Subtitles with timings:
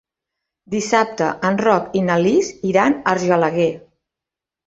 [0.75, 3.71] Dissabte en Roc i na Lis iran a Argelaguer.